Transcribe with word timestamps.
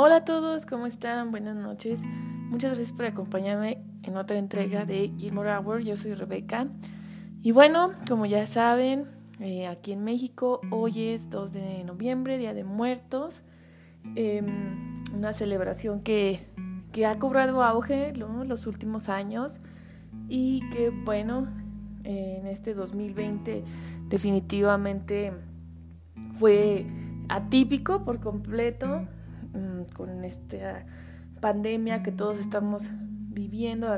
Hola 0.00 0.18
a 0.18 0.24
todos, 0.24 0.64
¿cómo 0.64 0.86
están? 0.86 1.32
Buenas 1.32 1.56
noches. 1.56 2.02
Muchas 2.04 2.78
gracias 2.78 2.92
por 2.92 3.04
acompañarme 3.04 3.82
en 4.04 4.16
otra 4.16 4.38
entrega 4.38 4.84
de 4.84 5.10
Gilmore 5.18 5.52
Hour. 5.56 5.80
Yo 5.82 5.96
soy 5.96 6.14
Rebeca. 6.14 6.68
Y 7.42 7.50
bueno, 7.50 7.90
como 8.06 8.24
ya 8.24 8.46
saben, 8.46 9.06
eh, 9.40 9.66
aquí 9.66 9.90
en 9.90 10.04
México 10.04 10.60
hoy 10.70 11.08
es 11.08 11.30
2 11.30 11.52
de 11.52 11.82
noviembre, 11.82 12.38
Día 12.38 12.54
de 12.54 12.62
Muertos. 12.62 13.42
Em, 14.14 15.02
una 15.12 15.32
celebración 15.32 16.00
que, 16.04 16.46
que, 16.92 17.04
ha 17.04 17.18
cobrado 17.18 17.64
auge 17.64 18.14
los 18.14 18.68
últimos 18.68 19.08
años 19.08 19.58
y 20.28 20.60
que 20.70 20.90
bueno, 20.90 21.48
en 22.04 22.46
este 22.46 22.72
2020 22.72 23.64
definitivamente 24.08 25.32
fue 26.34 26.86
atípico 27.28 28.04
por 28.04 28.20
completo 28.20 29.08
con 29.94 30.24
esta 30.24 30.84
pandemia 31.40 32.02
que 32.02 32.12
todos 32.12 32.38
estamos 32.38 32.90
viviendo, 33.38 33.88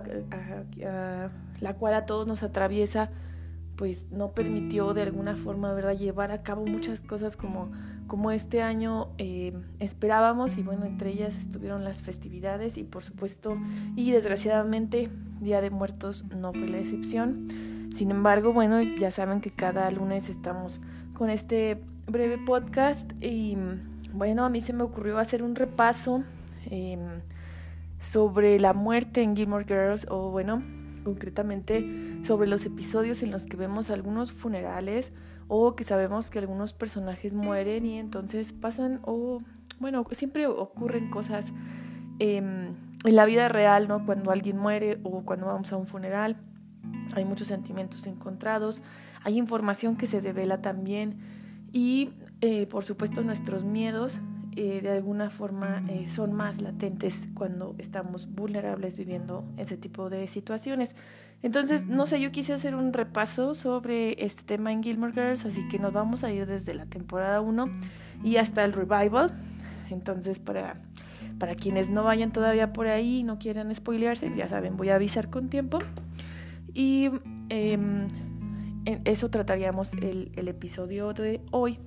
la 1.60 1.74
cual 1.74 1.95
a 1.95 2.06
todos 2.06 2.27
nos 2.27 2.42
atraviesa, 2.42 3.10
pues 3.77 4.08
no 4.10 4.32
permitió 4.32 4.92
de 4.92 5.00
alguna 5.00 5.36
forma 5.36 5.72
¿verdad? 5.72 5.96
llevar 5.96 6.32
a 6.32 6.42
cabo 6.42 6.66
muchas 6.66 7.00
cosas 7.00 7.38
como, 7.38 7.70
como 8.08 8.30
este 8.30 8.60
año 8.60 9.08
eh, 9.16 9.58
esperábamos 9.78 10.58
y 10.58 10.62
bueno, 10.62 10.84
entre 10.84 11.08
ellas 11.08 11.38
estuvieron 11.38 11.82
las 11.82 12.02
festividades 12.02 12.77
y 12.77 12.84
por 12.84 13.02
supuesto 13.02 13.56
y 13.96 14.10
desgraciadamente 14.10 15.08
Día 15.41 15.62
de 15.62 15.70
Muertos 15.70 16.27
no 16.27 16.52
fue 16.52 16.69
la 16.69 16.78
excepción. 16.78 17.48
Sin 17.94 18.10
embargo, 18.10 18.52
bueno, 18.52 18.82
ya 18.82 19.10
saben 19.10 19.41
que 19.41 19.50
cada 19.50 19.91
lunes 19.91 20.28
estamos 20.28 20.82
con 21.14 21.30
este 21.30 21.82
breve 22.06 22.36
podcast 22.36 23.12
y 23.22 23.56
bueno, 24.12 24.44
a 24.44 24.48
mí 24.48 24.61
se 24.61 24.72
me 24.72 24.83
ocurrió 24.83 25.19
hacer 25.19 25.42
un 25.42 25.55
repaso 25.55 26.22
em, 26.70 27.20
sobre 28.00 28.58
la 28.58 28.72
muerte 28.72 29.22
en 29.22 29.36
Gilmore 29.36 29.64
Girls, 29.64 30.06
o 30.11 30.30
bueno, 30.30 30.62
concretamente 31.05 32.19
sobre 32.25 32.48
los 32.48 32.64
episodios 32.66 33.22
en 33.22 33.31
los 33.31 33.47
que 33.47 33.56
vemos 33.56 33.91
algunos 33.91 34.33
funerales 34.33 35.12
o 35.48 35.75
que 35.75 35.84
sabemos 35.84 36.31
que 36.31 36.38
algunos 36.38 36.72
personajes 36.72 37.33
mueren 37.33 37.86
y 37.86 37.98
entonces 37.98 38.53
pasan 38.53 39.00
o 39.03 39.38
bueno, 39.81 40.05
siempre 40.12 40.47
ocurren 40.47 41.11
cosas 41.11 41.53
em, 42.19 42.75
en 43.05 43.16
la 43.16 43.25
vida 43.25 43.48
real, 43.48 43.88
¿no? 43.88 44.05
Cuando 44.05 44.31
alguien 44.31 44.58
muere 44.58 45.00
o 45.03 45.22
cuando 45.25 45.47
vamos 45.47 45.72
a 45.72 45.77
un 45.77 45.86
funeral, 45.86 46.36
hay 47.14 47.25
muchos 47.25 47.48
sentimientos 47.48 48.06
encontrados, 48.06 48.83
hay 49.25 49.38
información 49.38 49.97
que 49.97 50.06
se 50.06 50.20
devela 50.20 50.61
también 50.61 51.19
y 51.72 52.10
eh, 52.40 52.66
por 52.66 52.84
supuesto 52.84 53.22
nuestros 53.22 53.64
miedos 53.64 54.20
eh, 54.56 54.80
de 54.82 54.90
alguna 54.90 55.30
forma 55.30 55.82
eh, 55.88 56.08
son 56.12 56.32
más 56.32 56.60
latentes 56.60 57.28
cuando 57.34 57.76
estamos 57.78 58.28
vulnerables 58.28 58.96
viviendo 58.96 59.44
ese 59.56 59.76
tipo 59.76 60.10
de 60.10 60.26
situaciones. 60.26 60.96
Entonces, 61.42 61.86
no 61.86 62.06
sé, 62.06 62.20
yo 62.20 62.32
quise 62.32 62.52
hacer 62.52 62.74
un 62.74 62.92
repaso 62.92 63.54
sobre 63.54 64.22
este 64.24 64.42
tema 64.42 64.72
en 64.72 64.82
Gilmore 64.82 65.12
Girls, 65.12 65.46
así 65.46 65.66
que 65.68 65.78
nos 65.78 65.92
vamos 65.92 66.24
a 66.24 66.32
ir 66.32 66.46
desde 66.46 66.74
la 66.74 66.86
temporada 66.86 67.41
1 67.41 67.70
y 68.24 68.36
hasta 68.36 68.64
el 68.64 68.72
revival. 68.72 69.30
Entonces, 69.91 70.41
para, 70.41 70.74
para 71.38 71.54
quienes 71.54 71.88
no 71.88 72.02
vayan 72.02 72.32
todavía 72.32 72.72
por 72.72 72.88
ahí 72.88 73.20
y 73.20 73.22
no 73.22 73.38
quieran 73.38 73.74
spoilearse, 73.74 74.30
ya 74.36 74.48
saben, 74.48 74.76
voy 74.76 74.91
a 74.91 74.96
avisar 74.96 75.30
con 75.30 75.48
tiempo. 75.48 75.78
Y 76.74 77.10
em, 77.48 78.08
en 78.84 79.03
eso 79.05 79.28
trataríamos 79.28 79.92
el, 79.95 80.33
el 80.36 80.48
episodio 80.48 81.12
de 81.12 81.41
hoy. 81.50 81.78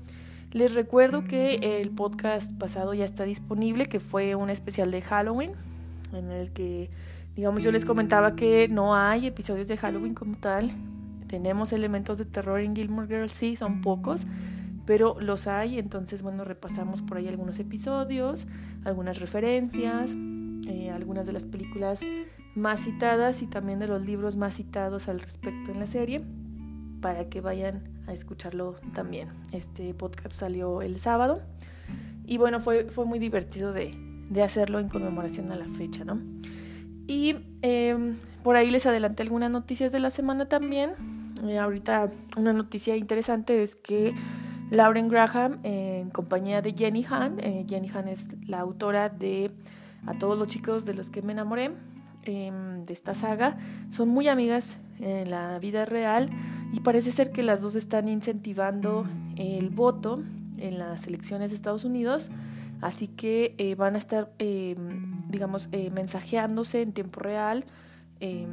Les 0.53 0.75
recuerdo 0.75 1.23
que 1.23 1.55
el 1.81 1.89
podcast 1.89 2.51
pasado 2.59 2.93
ya 2.93 3.05
está 3.05 3.23
disponible, 3.23 3.87
que 3.87 3.99
fue 3.99 4.35
un 4.35 4.51
especial 4.51 4.91
de 4.91 5.01
Halloween, 5.01 5.53
en 6.13 6.29
el 6.29 6.51
que, 6.51 6.91
digamos, 7.35 7.63
yo 7.63 7.71
les 7.71 7.85
comentaba 7.85 8.35
que 8.35 8.67
no 8.67 8.95
hay 8.95 9.25
episodios 9.25 9.67
de 9.67 9.77
Halloween 9.77 10.13
como 10.13 10.35
tal. 10.37 10.71
Tenemos 11.25 11.73
elementos 11.73 12.19
de 12.19 12.25
terror 12.25 12.59
en 12.59 12.75
Gilmore 12.75 13.07
Girls, 13.07 13.31
sí, 13.31 13.55
son 13.55 13.81
pocos, 13.81 14.27
pero 14.85 15.19
los 15.19 15.47
hay. 15.47 15.79
Entonces, 15.79 16.21
bueno, 16.21 16.43
repasamos 16.43 17.01
por 17.01 17.17
ahí 17.17 17.27
algunos 17.27 17.57
episodios, 17.57 18.45
algunas 18.85 19.19
referencias, 19.19 20.11
eh, 20.67 20.91
algunas 20.91 21.25
de 21.25 21.33
las 21.33 21.45
películas 21.45 22.01
más 22.53 22.81
citadas 22.81 23.41
y 23.41 23.47
también 23.47 23.79
de 23.79 23.87
los 23.87 24.05
libros 24.05 24.35
más 24.35 24.53
citados 24.53 25.07
al 25.07 25.19
respecto 25.19 25.71
en 25.71 25.79
la 25.79 25.87
serie 25.87 26.21
para 27.03 27.25
que 27.25 27.41
vayan 27.41 27.83
a 28.07 28.13
escucharlo 28.13 28.77
también. 28.93 29.27
Este 29.51 29.93
podcast 29.93 30.33
salió 30.33 30.81
el 30.81 30.99
sábado 30.99 31.41
y 32.25 32.37
bueno, 32.37 32.61
fue, 32.61 32.85
fue 32.85 33.03
muy 33.03 33.19
divertido 33.19 33.73
de, 33.73 33.93
de 34.29 34.41
hacerlo 34.41 34.79
en 34.79 34.87
conmemoración 34.87 35.51
a 35.51 35.57
la 35.57 35.67
fecha, 35.67 36.05
¿no? 36.05 36.21
Y 37.05 37.35
em, 37.61 38.15
por 38.41 38.55
ahí 38.55 38.71
les 38.71 38.85
adelanté 38.85 39.21
algunas 39.21 39.51
noticias 39.51 39.91
de 39.91 39.99
la 39.99 40.11
semana 40.11 40.47
también. 40.47 40.91
Eh, 41.45 41.59
ahorita 41.59 42.05
una 42.37 42.53
noticia 42.53 42.95
interesante 42.95 43.61
es 43.61 43.75
que 43.75 44.13
Lauren 44.71 45.09
Graham, 45.09 45.59
en 45.63 46.09
compañía 46.09 46.61
de 46.61 46.73
Jenny 46.73 47.05
Han, 47.09 47.37
eh, 47.41 47.65
Jenny 47.67 47.91
Han 47.93 48.07
es 48.07 48.29
la 48.47 48.61
autora 48.61 49.09
de 49.09 49.51
A 50.07 50.17
todos 50.17 50.39
los 50.39 50.47
chicos 50.47 50.85
de 50.85 50.93
los 50.93 51.09
que 51.09 51.21
me 51.21 51.33
enamoré, 51.33 51.73
em, 52.23 52.85
de 52.85 52.93
esta 52.93 53.13
saga, 53.13 53.57
son 53.89 54.07
muy 54.07 54.29
amigas 54.29 54.77
en 54.99 55.29
la 55.29 55.59
vida 55.59 55.85
real 55.85 56.29
y 56.71 56.79
parece 56.79 57.11
ser 57.11 57.31
que 57.31 57.43
las 57.43 57.61
dos 57.61 57.75
están 57.75 58.07
incentivando 58.07 59.05
el 59.35 59.69
voto 59.69 60.21
en 60.57 60.79
las 60.79 61.07
elecciones 61.07 61.51
de 61.51 61.55
Estados 61.55 61.83
Unidos, 61.83 62.29
así 62.81 63.07
que 63.07 63.55
eh, 63.57 63.75
van 63.75 63.95
a 63.95 63.97
estar, 63.97 64.31
eh, 64.39 64.75
digamos, 65.29 65.69
eh, 65.71 65.89
mensajeándose 65.91 66.81
en 66.81 66.93
tiempo 66.93 67.19
real 67.19 67.65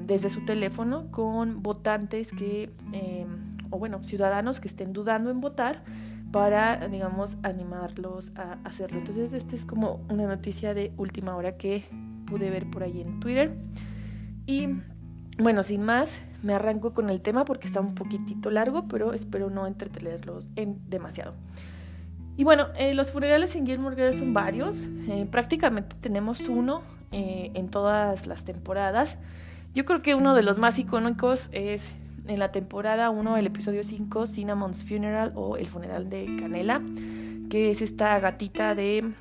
desde 0.04 0.30
su 0.30 0.44
teléfono 0.44 1.12
con 1.12 1.62
votantes 1.62 2.32
que, 2.32 2.72
o 3.70 3.78
bueno, 3.78 4.02
ciudadanos 4.02 4.58
que 4.58 4.66
estén 4.66 4.92
dudando 4.92 5.30
en 5.30 5.40
votar 5.40 5.84
para, 6.32 6.88
digamos, 6.88 7.36
animarlos 7.44 8.32
a 8.34 8.58
hacerlo. 8.64 8.98
Entonces, 8.98 9.32
esta 9.32 9.54
es 9.54 9.64
como 9.66 10.00
una 10.08 10.26
noticia 10.26 10.74
de 10.74 10.92
última 10.96 11.36
hora 11.36 11.56
que 11.56 11.84
pude 12.26 12.50
ver 12.50 12.68
por 12.68 12.82
ahí 12.82 13.00
en 13.00 13.20
Twitter. 13.20 13.56
Y 14.44 14.70
bueno, 15.40 15.62
sin 15.62 15.82
más, 15.82 16.20
me 16.42 16.54
arranco 16.54 16.92
con 16.92 17.10
el 17.10 17.20
tema 17.20 17.44
porque 17.44 17.66
está 17.66 17.80
un 17.80 17.94
poquitito 17.94 18.50
largo, 18.50 18.88
pero 18.88 19.12
espero 19.12 19.50
no 19.50 19.66
entretenerlos 19.66 20.48
en 20.56 20.78
demasiado. 20.88 21.34
Y 22.36 22.44
bueno, 22.44 22.68
eh, 22.76 22.94
los 22.94 23.12
funerales 23.12 23.54
en 23.54 23.66
Gilmore 23.66 23.96
Girls 23.96 24.18
son 24.18 24.32
varios. 24.32 24.88
Eh, 25.08 25.26
prácticamente 25.30 25.94
tenemos 26.00 26.40
uno 26.40 26.82
eh, 27.12 27.50
en 27.54 27.68
todas 27.68 28.26
las 28.26 28.44
temporadas. 28.44 29.18
Yo 29.74 29.84
creo 29.84 30.02
que 30.02 30.14
uno 30.14 30.34
de 30.34 30.42
los 30.42 30.58
más 30.58 30.78
icónicos 30.78 31.48
es 31.52 31.92
en 32.26 32.38
la 32.38 32.50
temporada 32.50 33.10
1, 33.10 33.36
el 33.36 33.46
episodio 33.46 33.84
5, 33.84 34.26
Cinnamon's 34.26 34.84
Funeral 34.84 35.32
o 35.34 35.56
El 35.56 35.66
funeral 35.66 36.08
de 36.08 36.34
Canela, 36.38 36.80
que 37.50 37.70
es 37.70 37.82
esta 37.82 38.18
gatita 38.20 38.74
de 38.74 39.12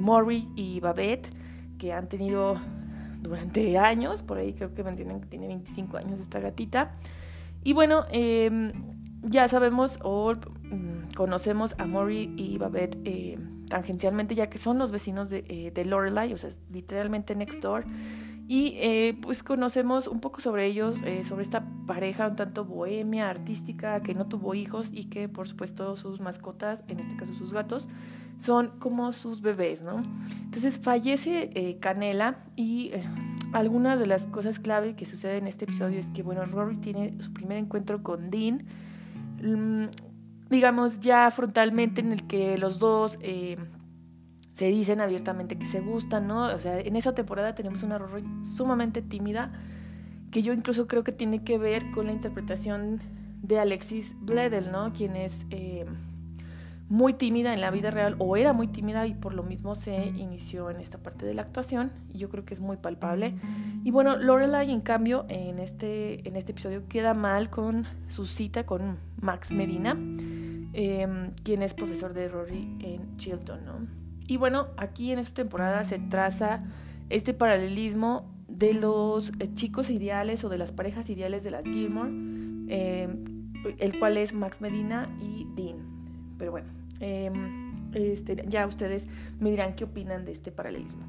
Maury 0.00 0.48
y 0.56 0.80
Babette 0.80 1.28
que 1.78 1.92
han 1.92 2.08
tenido 2.08 2.60
durante 3.22 3.78
años, 3.78 4.22
por 4.22 4.38
ahí 4.38 4.52
creo 4.52 4.74
que 4.74 4.84
mencionan 4.84 5.20
que 5.20 5.26
tiene 5.26 5.46
25 5.46 5.96
años 5.96 6.20
esta 6.20 6.40
gatita. 6.40 6.96
Y 7.64 7.72
bueno, 7.72 8.04
em, 8.10 8.72
ya 9.22 9.48
sabemos 9.48 9.98
o 10.02 10.34
mm, 10.34 11.14
conocemos 11.14 11.74
a 11.78 11.86
Mori 11.86 12.34
y 12.36 12.58
Babette 12.58 12.98
eh, 13.04 13.38
tangencialmente, 13.68 14.34
ya 14.34 14.50
que 14.50 14.58
son 14.58 14.78
los 14.78 14.90
vecinos 14.90 15.30
de, 15.30 15.44
eh, 15.48 15.70
de 15.72 15.84
Lorelai, 15.84 16.34
o 16.34 16.38
sea, 16.38 16.50
literalmente 16.70 17.34
next 17.34 17.62
door. 17.62 17.84
Y 18.48 18.74
eh, 18.76 19.16
pues 19.22 19.42
conocemos 19.42 20.08
un 20.08 20.20
poco 20.20 20.40
sobre 20.40 20.66
ellos, 20.66 21.00
eh, 21.04 21.24
sobre 21.24 21.42
esta 21.42 21.64
pareja 21.86 22.28
un 22.28 22.36
tanto 22.36 22.66
bohemia, 22.66 23.30
artística, 23.30 24.02
que 24.02 24.14
no 24.14 24.26
tuvo 24.26 24.54
hijos 24.54 24.90
y 24.92 25.04
que 25.04 25.28
por 25.28 25.48
supuesto 25.48 25.96
sus 25.96 26.20
mascotas, 26.20 26.84
en 26.88 27.00
este 27.00 27.16
caso 27.16 27.32
sus 27.34 27.54
gatos, 27.54 27.88
son 28.42 28.78
como 28.78 29.12
sus 29.12 29.40
bebés, 29.40 29.82
¿no? 29.82 30.02
Entonces 30.44 30.78
fallece 30.78 31.50
eh, 31.54 31.78
Canela 31.78 32.38
y 32.56 32.90
algunas 33.52 33.98
de 33.98 34.06
las 34.06 34.26
cosas 34.26 34.58
clave 34.58 34.96
que 34.96 35.06
sucede 35.06 35.36
en 35.36 35.46
este 35.46 35.64
episodio 35.64 36.00
es 36.00 36.06
que, 36.08 36.22
bueno, 36.22 36.44
Rory 36.44 36.76
tiene 36.78 37.14
su 37.20 37.32
primer 37.32 37.58
encuentro 37.58 38.02
con 38.02 38.30
Dean, 38.30 38.64
mm, 39.42 39.84
digamos 40.50 40.98
ya 41.00 41.30
frontalmente 41.30 42.00
en 42.00 42.12
el 42.12 42.26
que 42.26 42.58
los 42.58 42.78
dos 42.78 43.18
se 44.54 44.66
dicen 44.66 45.00
abiertamente 45.00 45.56
que 45.56 45.66
se 45.66 45.80
gustan, 45.80 46.26
¿no? 46.26 46.46
O 46.46 46.58
sea, 46.58 46.78
en 46.80 46.96
esa 46.96 47.14
temporada 47.14 47.54
tenemos 47.54 47.82
una 47.82 47.98
Rory 47.98 48.24
sumamente 48.44 49.02
tímida, 49.02 49.52
que 50.30 50.42
yo 50.42 50.52
incluso 50.52 50.86
creo 50.86 51.04
que 51.04 51.12
tiene 51.12 51.44
que 51.44 51.58
ver 51.58 51.90
con 51.92 52.06
la 52.06 52.12
interpretación 52.12 53.00
de 53.42 53.58
Alexis 53.58 54.14
Bledel, 54.20 54.70
¿no? 54.70 54.92
Quien 54.92 55.16
es 55.16 55.46
eh, 55.50 55.86
muy 56.92 57.14
tímida 57.14 57.54
en 57.54 57.62
la 57.62 57.70
vida 57.70 57.90
real, 57.90 58.16
o 58.18 58.36
era 58.36 58.52
muy 58.52 58.68
tímida 58.68 59.06
y 59.06 59.14
por 59.14 59.32
lo 59.32 59.42
mismo 59.42 59.74
se 59.74 60.08
inició 60.08 60.68
en 60.68 60.78
esta 60.78 60.98
parte 60.98 61.24
de 61.24 61.32
la 61.32 61.40
actuación, 61.40 61.90
y 62.12 62.18
yo 62.18 62.28
creo 62.28 62.44
que 62.44 62.52
es 62.52 62.60
muy 62.60 62.76
palpable. 62.76 63.34
Y 63.82 63.90
bueno, 63.90 64.18
Lorelai, 64.18 64.70
en 64.70 64.82
cambio, 64.82 65.24
en 65.30 65.58
este, 65.58 66.28
en 66.28 66.36
este 66.36 66.52
episodio 66.52 66.86
queda 66.88 67.14
mal 67.14 67.48
con 67.48 67.86
su 68.08 68.26
cita 68.26 68.66
con 68.66 68.98
Max 69.22 69.52
Medina, 69.52 69.96
eh, 70.74 71.30
quien 71.42 71.62
es 71.62 71.72
profesor 71.72 72.12
de 72.12 72.28
Rory 72.28 72.76
en 72.80 73.16
Chilton, 73.16 73.64
¿no? 73.64 73.72
Y 74.26 74.36
bueno, 74.36 74.66
aquí 74.76 75.12
en 75.12 75.18
esta 75.18 75.32
temporada 75.32 75.84
se 75.84 75.98
traza 75.98 76.62
este 77.08 77.32
paralelismo 77.32 78.30
de 78.48 78.74
los 78.74 79.32
chicos 79.54 79.88
ideales 79.88 80.44
o 80.44 80.50
de 80.50 80.58
las 80.58 80.72
parejas 80.72 81.08
ideales 81.08 81.42
de 81.42 81.52
las 81.52 81.64
Gilmore, 81.64 82.10
eh, 82.68 83.08
el 83.78 83.98
cual 83.98 84.18
es 84.18 84.34
Max 84.34 84.60
Medina 84.60 85.08
y 85.22 85.46
Dean. 85.56 85.78
Pero 86.36 86.50
bueno, 86.50 86.81
em, 87.02 87.74
este, 87.92 88.44
ya 88.48 88.66
ustedes 88.66 89.06
me 89.38 89.50
dirán 89.50 89.74
qué 89.74 89.84
opinan 89.84 90.24
de 90.24 90.32
este 90.32 90.50
paralelismo. 90.50 91.04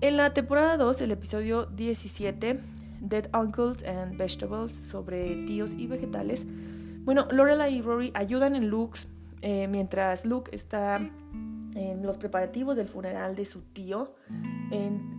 En 0.00 0.16
la 0.16 0.34
temporada 0.34 0.76
2, 0.76 1.00
el 1.02 1.12
episodio 1.12 1.66
17, 1.66 2.60
Dead 3.00 3.28
Uncles 3.34 3.84
and 3.84 4.16
Vegetables, 4.16 4.72
sobre 4.72 5.44
tíos 5.46 5.74
y 5.74 5.86
vegetales, 5.86 6.46
bueno, 7.04 7.28
Lorelai 7.30 7.76
y 7.76 7.82
Rory 7.82 8.10
ayudan 8.14 8.56
en 8.56 8.68
Luke 8.68 9.00
eh, 9.42 9.68
mientras 9.68 10.24
Luke 10.24 10.50
está 10.54 10.96
en 11.74 12.02
los 12.02 12.16
preparativos 12.16 12.76
del 12.76 12.88
funeral 12.88 13.34
de 13.34 13.44
su 13.44 13.60
tío. 13.60 14.12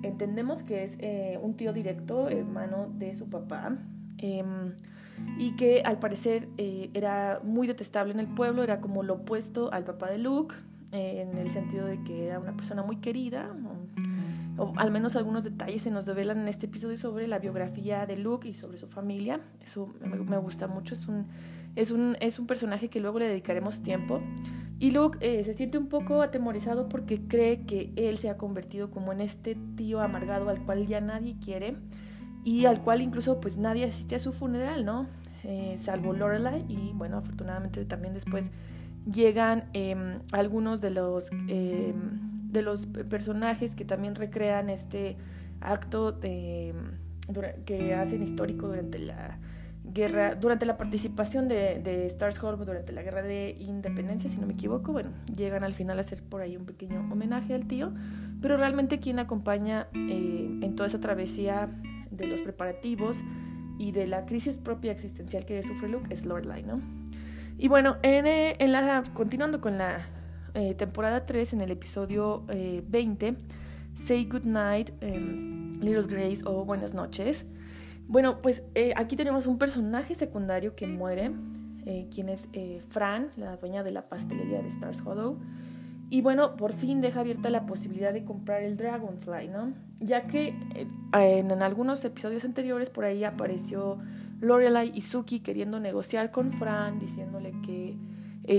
entendemos 0.02 0.64
que 0.64 0.84
es 0.84 0.98
eh, 1.00 1.38
un 1.42 1.56
tío 1.56 1.74
directo, 1.74 2.30
hermano 2.30 2.90
de 2.92 3.14
su 3.14 3.28
papá, 3.28 3.76
em, 4.18 4.74
y 5.38 5.56
que 5.56 5.82
al 5.82 6.00
parecer 6.00 6.50
eh, 6.58 6.90
era 6.94 7.40
muy 7.44 7.68
detestable 7.68 8.14
en 8.14 8.20
el 8.20 8.28
pueblo, 8.28 8.64
era 8.64 8.82
como 8.82 9.04
lo 9.04 9.16
opuesto 9.16 9.72
al 9.72 9.84
papá 9.84 10.10
de 10.10 10.18
Luke, 10.18 10.56
en 10.92 11.38
el 11.38 11.50
sentido 11.50 11.86
de 11.88 12.02
que 12.04 12.28
era 12.28 12.40
una 12.40 12.56
persona 12.56 12.82
muy 12.82 12.98
querida, 12.98 13.54
o, 14.58 14.74
al 14.78 14.92
menos 14.92 15.16
algunos 15.16 15.44
detalles 15.44 15.82
se 15.82 15.92
nos 15.92 16.06
develan 16.06 16.40
en 16.40 16.48
este 16.48 16.68
episodio 16.68 16.96
sobre 16.98 17.28
la 17.28 17.40
biografía 17.40 18.06
de 18.06 18.16
Luke 18.16 18.48
y 18.48 18.54
sobre 18.54 18.78
su 18.78 18.88
familia. 18.88 19.42
Eso 19.62 19.94
me, 20.00 20.38
gusta 20.38 20.68
mucho, 20.68 20.94
es 20.94 21.08
un, 21.08 21.28
es, 21.76 21.92
un, 21.92 22.16
es 22.22 22.40
un 22.40 22.48
personaje 22.48 22.90
que 22.90 23.00
luego 23.02 23.20
le 23.20 23.28
dedicaremos 23.28 23.84
tiempo. 23.84 24.20
Y 24.80 24.92
Luke 24.92 25.18
eh, 25.22 25.44
se 25.44 25.54
siente 25.54 25.78
un 25.78 25.88
poco 25.88 26.22
atemorizado 26.22 26.90
porque 26.90 27.28
cree 27.28 27.66
que 27.66 27.92
él 27.96 28.18
se 28.18 28.30
ha 28.30 28.38
convertido 28.38 28.92
como 28.92 29.14
en 29.14 29.22
este 29.22 29.58
tío 29.76 30.02
amargado 30.02 30.50
al 30.50 30.64
cual 30.66 30.86
ya 30.86 31.00
nadie 31.00 31.38
quiere 31.40 31.78
y 32.46 32.66
al 32.68 32.82
cual 32.82 33.02
incluso 33.02 33.42
pues 33.42 33.58
nadie 33.58 33.86
asiste 33.86 34.16
a 34.16 34.20
su 34.20 34.32
funeral, 34.32 34.86
¿no? 34.86 35.08
Eh, 35.44 35.76
salvo 35.80 36.14
Lorelai 36.14 36.64
y 36.70 36.92
bueno, 36.94 37.18
afortunadamente 37.18 37.84
también 37.86 38.14
después 38.14 38.46
llegan 39.12 39.66
em, 39.74 40.20
algunos 40.32 40.80
de 40.80 40.92
los, 40.92 41.32
em, 41.48 42.52
de 42.52 42.62
los 42.62 42.86
personajes 42.86 43.76
que 43.76 43.84
también 43.84 44.16
recrean 44.16 44.70
este 44.70 45.18
acto 45.60 46.12
de, 46.12 46.74
que 47.66 47.96
hacen 47.96 48.22
histórico 48.22 48.68
durante 48.68 49.00
la 49.00 49.40
guerra, 49.84 50.36
durante 50.36 50.68
la 50.68 50.78
participación 50.78 51.48
de, 51.48 51.80
de 51.84 52.06
Stars 52.06 52.42
Hollow 52.42 52.64
durante 52.64 52.94
la 52.94 53.02
guerra 53.02 53.24
de 53.24 53.58
independencia, 53.60 54.30
si 54.30 54.38
no 54.38 54.46
me 54.46 54.54
equivoco, 54.54 54.92
bueno, 54.92 55.10
llegan 55.36 55.64
al 55.64 55.74
final 55.74 55.98
a 55.98 56.02
hacer 56.02 56.22
por 56.22 56.42
ahí 56.42 56.58
un 56.58 56.66
pequeño 56.66 57.00
homenaje 57.12 57.56
al 57.56 57.66
tío, 57.66 57.92
pero 58.40 58.56
realmente 58.58 59.00
quien 59.00 59.18
acompaña 59.18 59.88
eh, 59.94 60.60
en 60.62 60.76
toda 60.76 60.88
esa 60.88 61.00
travesía 61.00 61.70
de 62.18 62.28
los 62.28 62.42
preparativos 62.42 63.24
y 63.78 63.92
de 63.92 64.08
la 64.08 64.26
crisis 64.26 64.58
propia 64.58 64.92
existencial 64.92 65.46
que 65.46 65.62
sufre 65.64 65.90
Luke 65.90 66.14
es 66.14 66.26
Lorelai, 66.26 66.64
¿no? 66.64 66.82
Y 67.58 67.68
bueno, 67.68 67.98
en, 68.02 68.28
eh, 68.28 68.56
en 68.60 68.72
la, 68.72 69.04
continuando 69.14 69.62
con 69.62 69.78
la 69.78 70.06
eh, 70.54 70.74
temporada 70.76 71.26
3, 71.26 71.54
en 71.54 71.62
el 71.62 71.72
episodio 71.72 72.44
20, 72.48 73.36
Say 73.96 74.26
Good 74.26 74.46
Night, 74.46 74.92
em, 75.02 75.74
Little 75.82 76.04
Grace 76.04 76.42
o 76.46 76.66
Buenas 76.66 76.94
noches, 76.94 77.46
bueno, 78.08 78.40
pues 78.40 78.64
eh, 78.76 78.94
aquí 78.96 79.16
tenemos 79.16 79.48
un 79.48 79.58
personaje 79.58 80.14
secundario 80.14 80.76
que 80.76 80.86
muere, 80.86 81.32
eh, 81.86 82.08
quien 82.14 82.30
es 82.30 82.48
eh, 82.54 82.82
Fran, 82.90 83.30
la 83.36 83.58
dueña 83.58 83.84
de 83.84 83.92
la 83.92 84.06
pastelería 84.06 84.62
de 84.62 84.68
Stars 84.68 85.02
Hollow. 85.04 85.38
Y 86.10 86.22
bueno, 86.22 86.56
por 86.56 86.74
fin 86.74 87.02
deja 87.02 87.22
abierta 87.22 87.50
la 87.50 87.66
posibilidad 87.66 88.14
de 88.14 88.24
comprar 88.24 88.62
el 88.62 88.78
Dragonfly, 88.78 89.48
¿no? 89.48 89.74
Ya 90.00 90.28
que 90.28 90.54
en, 91.14 91.52
algunos 91.64 92.04
episodios 92.06 92.46
anteriores 92.46 92.90
por 92.90 93.06
ahí 93.06 93.24
apareció 93.24 93.98
Lorelai 94.40 94.92
y 94.94 95.02
Suki 95.02 95.40
queriendo 95.40 95.80
negociar 95.80 96.32
con 96.32 96.52
Fran, 96.54 97.00
diciéndole 97.00 97.54
que 97.66 97.98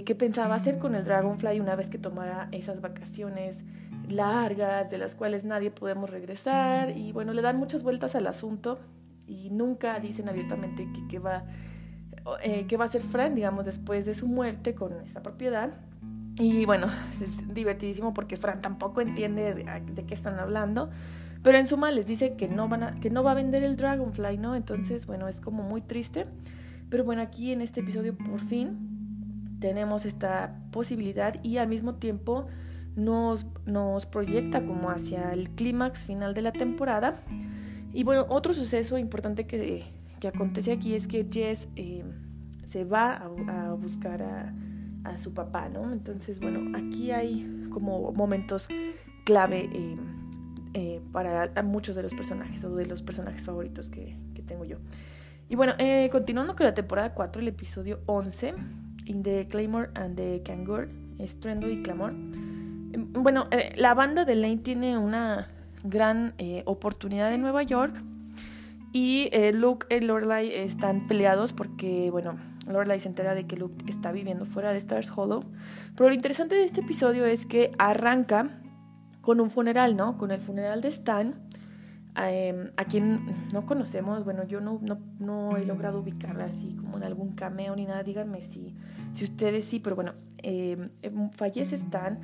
qué 0.04 0.14
pensaba 0.16 0.56
hacer 0.56 0.78
con 0.78 0.96
el 0.96 1.04
Dragonfly 1.04 1.60
una 1.60 1.76
vez 1.76 1.88
que 1.88 1.98
tomara 1.98 2.48
esas 2.50 2.80
vacaciones 2.80 3.64
largas 4.08 4.90
de 4.90 4.98
las 4.98 5.14
cuales 5.14 5.44
nadie 5.44 5.70
podemos 5.70 6.10
regresar. 6.10 6.90
Y 6.96 7.12
bueno, 7.12 7.32
le 7.32 7.42
dan 7.42 7.58
muchas 7.58 7.84
vueltas 7.84 8.16
al 8.16 8.26
asunto 8.26 8.76
y 9.26 9.50
nunca 9.50 9.98
dicen 10.00 10.28
abiertamente 10.28 10.88
que, 11.08 11.18
va, 11.18 11.44
eh, 12.42 12.66
va 12.76 12.84
a 12.84 12.88
ser 12.88 13.02
Fran, 13.02 13.34
digamos, 13.34 13.66
después 13.66 14.06
de 14.06 14.14
su 14.14 14.26
muerte 14.26 14.74
con 14.74 14.92
esta 15.04 15.22
propiedad. 15.22 15.74
Y 16.38 16.66
bueno, 16.66 16.88
es 17.22 17.46
divertidísimo 17.52 18.12
porque 18.12 18.36
Fran 18.36 18.60
tampoco 18.60 19.00
entiende 19.00 19.54
de, 19.54 20.04
qué 20.06 20.14
están 20.14 20.38
hablando. 20.38 20.90
Pero 21.42 21.58
en 21.58 21.66
suma 21.66 21.90
les 21.90 22.06
dice 22.06 22.34
que 22.36 22.48
no, 22.48 22.68
van 22.68 22.82
a, 22.82 23.00
que 23.00 23.10
no 23.10 23.22
va 23.22 23.32
a 23.32 23.34
vender 23.34 23.62
el 23.62 23.76
Dragonfly, 23.76 24.38
¿no? 24.38 24.56
Entonces, 24.56 25.06
bueno, 25.06 25.28
es 25.28 25.40
como 25.40 25.62
muy 25.62 25.80
triste. 25.80 26.26
Pero 26.90 27.04
bueno, 27.04 27.22
aquí 27.22 27.52
en 27.52 27.60
este 27.60 27.80
episodio 27.80 28.16
por 28.16 28.40
fin 28.40 29.58
tenemos 29.60 30.04
esta 30.04 30.56
posibilidad 30.70 31.42
y 31.42 31.58
al 31.58 31.68
mismo 31.68 31.94
tiempo 31.94 32.46
nos, 32.94 33.46
nos 33.64 34.06
proyecta 34.06 34.64
como 34.64 34.90
hacia 34.90 35.32
el 35.32 35.50
clímax 35.50 36.04
final 36.04 36.34
de 36.34 36.42
la 36.42 36.52
temporada 36.52 37.16
y 37.96 38.04
bueno, 38.04 38.26
otro 38.28 38.52
suceso 38.52 38.98
importante 38.98 39.46
que, 39.46 39.84
que 40.20 40.28
acontece 40.28 40.70
aquí 40.70 40.94
es 40.94 41.08
que 41.08 41.26
Jess 41.32 41.66
eh, 41.76 42.04
se 42.62 42.84
va 42.84 43.14
a, 43.14 43.72
buscar 43.72 44.22
a, 44.22 44.54
a, 45.10 45.18
su 45.18 45.34
papá, 45.34 45.68
¿no? 45.68 45.92
Entonces, 45.92 46.40
bueno, 46.40 46.76
aquí 46.76 47.10
hay 47.10 47.68
como 47.70 48.12
momentos 48.12 48.68
clave 49.24 49.68
eh, 49.72 49.96
eh, 50.74 51.00
para 51.12 51.50
muchos 51.62 51.96
de 51.96 52.02
los 52.02 52.14
personajes 52.14 52.64
o 52.64 52.74
de 52.74 52.86
los 52.86 53.02
personajes 53.02 53.44
favoritos 53.44 53.90
que, 53.90 54.16
tengo 54.46 54.64
yo. 54.64 54.76
Y 55.48 55.56
bueno, 55.56 55.74
continuando 56.12 56.54
con 56.54 56.66
la 56.66 56.74
temporada 56.74 57.12
4, 57.12 57.42
el 57.42 57.48
episodio 57.48 57.98
11, 58.06 58.54
In 59.06 59.24
the 59.24 59.48
Claymore 59.48 59.90
and 59.94 60.16
the 60.16 60.40
Kangur, 60.44 60.88
Estruendo 61.18 61.68
y 61.68 61.82
Clamor. 61.82 62.12
Bueno, 62.14 63.48
la 63.74 63.94
banda 63.94 64.24
de 64.24 64.36
Lane 64.36 64.58
tiene 64.58 64.98
una 64.98 65.48
gran 65.88 66.34
eh, 66.38 66.62
oportunidad 66.66 67.32
en 67.32 67.40
Nueva 67.40 67.62
York. 67.62 67.94
Y 68.92 69.28
eh, 69.32 69.52
Luke 69.52 69.86
y 69.94 70.00
Lorelai 70.00 70.52
están 70.52 71.06
peleados 71.06 71.52
porque, 71.52 72.10
bueno, 72.10 72.36
Lorelai 72.66 73.00
se 73.00 73.08
entera 73.08 73.34
de 73.34 73.46
que 73.46 73.56
Luke 73.56 73.76
está 73.86 74.12
viviendo 74.12 74.46
fuera 74.46 74.72
de 74.72 74.78
Stars 74.78 75.10
Hollow. 75.14 75.44
Pero 75.96 76.08
lo 76.08 76.14
interesante 76.14 76.54
de 76.54 76.64
este 76.64 76.80
episodio 76.80 77.26
es 77.26 77.46
que 77.46 77.72
arranca 77.78 78.60
con 79.20 79.40
un 79.40 79.50
funeral, 79.50 79.96
¿no? 79.96 80.18
Con 80.18 80.30
el 80.30 80.40
funeral 80.40 80.80
de 80.80 80.88
Stan, 80.88 81.34
em, 82.16 82.70
a 82.76 82.84
quien 82.84 83.20
no 83.52 83.66
conocemos. 83.66 84.24
Bueno, 84.24 84.44
yo 84.44 84.60
no, 84.60 84.78
no, 84.82 84.98
no, 85.18 85.56
he 85.56 85.64
logrado 85.64 86.00
ubicarla 86.00 86.44
así 86.44 86.74
como 86.76 86.98
en 86.98 87.04
algún 87.04 87.34
cameo 87.34 87.74
ni 87.76 87.86
nada. 87.86 88.02
Díganme 88.02 88.42
si, 88.42 88.74
si 89.14 89.24
ustedes 89.24 89.64
sí, 89.64 89.80
pero 89.80 89.96
bueno, 89.96 90.12
em, 90.42 90.78
em, 91.02 91.30
fallece 91.30 91.76
Stan 91.76 92.18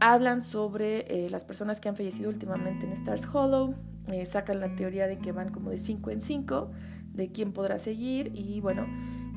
hablan 0.00 0.42
sobre 0.42 1.26
eh, 1.26 1.30
las 1.30 1.44
personas 1.44 1.80
que 1.80 1.88
han 1.88 1.96
fallecido 1.96 2.28
últimamente 2.28 2.86
en 2.86 2.92
Stars 2.92 3.28
Hollow, 3.32 3.74
eh, 4.08 4.26
sacan 4.26 4.60
la 4.60 4.74
teoría 4.74 5.06
de 5.06 5.18
que 5.18 5.32
van 5.32 5.50
como 5.50 5.70
de 5.70 5.78
5 5.78 6.10
en 6.10 6.20
5, 6.20 6.70
de 7.12 7.30
quién 7.30 7.52
podrá 7.52 7.78
seguir 7.78 8.32
y 8.34 8.60
bueno, 8.60 8.86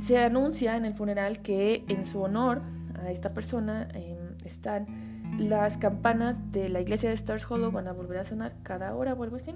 se 0.02 0.18
anuncia 0.18 0.76
en 0.76 0.86
el 0.86 0.94
funeral 0.94 1.42
que 1.42 1.86
en 1.88 2.06
su 2.06 2.22
honor 2.22 2.62
a 3.02 3.10
esta 3.10 3.30
persona 3.30 3.88
em, 3.94 4.18
están 4.44 4.88
las 5.40 5.78
campanas 5.78 6.52
de 6.52 6.68
la 6.68 6.82
iglesia 6.82 7.08
de 7.08 7.16
Stars 7.16 7.50
Hollow 7.50 7.72
van 7.72 7.88
a 7.88 7.94
volver 7.94 8.18
a 8.18 8.24
sonar 8.26 8.54
cada 8.64 8.94
hora 8.94 9.14
o 9.14 9.24
algo 9.24 9.38
así. 9.38 9.54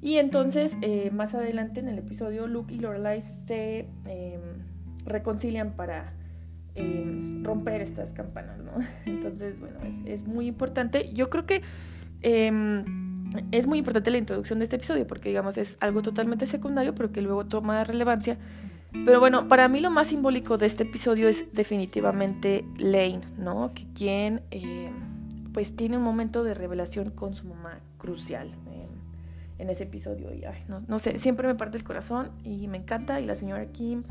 Y 0.00 0.18
entonces, 0.18 0.76
eh, 0.80 1.10
más 1.12 1.34
adelante 1.34 1.80
en 1.80 1.88
el 1.88 1.98
episodio, 1.98 2.46
Luke 2.46 2.72
y 2.72 2.78
Lorelai 2.78 3.20
se 3.20 3.88
em, 4.06 4.40
reconcilian 5.04 5.72
para 5.72 6.12
Em, 6.74 7.44
romper 7.44 7.82
estas 7.82 8.14
campanas, 8.14 8.58
¿no? 8.58 8.72
Entonces, 9.06 9.60
bueno, 9.60 9.78
es, 10.06 10.26
muy 10.26 10.46
importante. 10.46 11.10
Yo 11.12 11.28
creo 11.28 11.44
que 11.44 11.60
es 12.22 13.66
muy 13.66 13.78
importante 13.78 14.10
la 14.10 14.18
introducción 14.18 14.58
de 14.58 14.64
este 14.64 14.76
episodio 14.76 15.06
porque, 15.06 15.28
digamos, 15.28 15.58
es 15.58 15.76
algo 15.80 16.02
totalmente 16.02 16.46
secundario, 16.46 16.94
pero 16.94 17.12
que 17.12 17.20
luego 17.20 17.44
toma 17.44 17.84
relevancia. 17.84 18.38
Pero 18.92 19.20
bueno, 19.20 19.48
para 19.48 19.68
mí 19.68 19.80
lo 19.80 19.90
más 19.90 20.08
simbólico 20.08 20.58
de 20.58 20.66
este 20.66 20.82
episodio 20.84 21.28
es 21.28 21.46
definitivamente 21.52 22.64
Lane, 22.78 23.22
¿no? 23.38 23.72
Que 23.74 23.86
quien, 23.94 24.42
em, 24.50 25.52
pues, 25.52 25.74
tiene 25.74 25.96
un 25.96 26.02
momento 26.02 26.44
de 26.44 26.54
revelación 26.54 27.10
con 27.10 27.34
su 27.34 27.46
mamá 27.46 27.80
crucial 27.98 28.54
en 29.62 29.70
ese 29.70 29.84
episodio. 29.84 30.34
Y 30.34 30.44
no, 30.88 30.98
sé, 30.98 31.18
siempre 31.18 31.46
me 31.46 31.54
parte 31.54 31.78
el 31.78 31.84
corazón 31.84 32.32
y 32.44 32.66
me 32.66 32.78
encanta. 32.78 33.20
Y 33.20 33.26
la 33.26 33.36
señora 33.36 33.66
Kim 33.66 34.02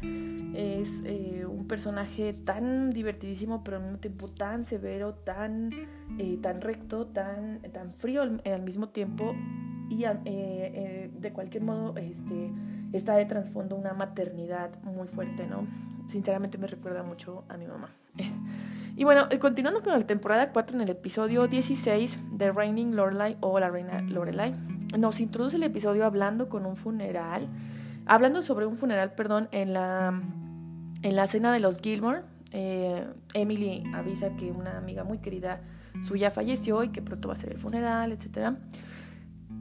es 0.55 1.01
eh, 1.03 1.45
un 1.45 1.67
personaje 1.67 2.33
tan 2.33 2.91
divertidísimo, 2.91 3.63
pero 3.63 3.77
al 3.77 3.83
mismo 3.83 3.97
tiempo 3.97 4.27
tan 4.29 4.63
severo, 4.63 5.13
tan, 5.13 5.71
eh, 6.17 6.37
tan 6.41 6.61
recto, 6.61 7.05
tan, 7.07 7.61
tan 7.73 7.89
frío 7.89 8.21
al, 8.21 8.61
mismo 8.63 8.89
tiempo. 8.89 9.35
Y 9.89 10.05
eh, 10.05 11.11
de 11.13 11.33
cualquier 11.33 11.63
modo 11.63 11.97
este, 11.97 12.51
está 12.93 13.15
de 13.15 13.25
trasfondo 13.25 13.75
una 13.75 13.93
maternidad 13.93 14.71
muy 14.83 15.07
fuerte, 15.07 15.47
¿no? 15.47 15.67
Sinceramente 16.09 16.57
me 16.57 16.67
recuerda 16.67 17.03
mucho 17.03 17.43
a 17.49 17.57
mi 17.57 17.67
mamá. 17.67 17.89
Y 18.97 19.05
bueno, 19.05 19.29
continuando 19.39 19.81
con 19.81 19.93
la 19.93 20.05
temporada 20.05 20.51
4, 20.51 20.75
en 20.75 20.81
el 20.81 20.89
episodio 20.89 21.47
16 21.47 22.37
de 22.37 22.51
Reigning 22.51 22.95
Lorelai 22.95 23.37
o 23.39 23.57
la 23.57 23.69
reina 23.69 24.01
Lorelai, 24.01 24.53
nos 24.99 25.21
introduce 25.21 25.55
el 25.55 25.63
episodio 25.63 26.05
hablando 26.05 26.49
con 26.49 26.65
un 26.65 26.75
funeral, 26.75 27.47
hablando 28.05 28.41
sobre 28.41 28.65
un 28.65 28.75
funeral, 28.75 29.13
perdón, 29.13 29.47
en 29.51 29.73
la, 29.73 30.21
en 31.01 31.15
la 31.15 31.27
cena 31.27 31.53
de 31.53 31.61
los 31.61 31.79
Gilmore. 31.79 32.23
Eh, 32.51 33.07
Emily 33.33 33.83
avisa 33.95 34.35
que 34.35 34.51
una 34.51 34.77
amiga 34.77 35.05
muy 35.05 35.19
querida 35.19 35.61
suya 36.03 36.29
falleció 36.29 36.83
y 36.83 36.89
que 36.89 37.01
pronto 37.01 37.29
va 37.29 37.35
a 37.35 37.37
ser 37.37 37.53
el 37.53 37.57
funeral, 37.57 38.11
etc. 38.11 38.57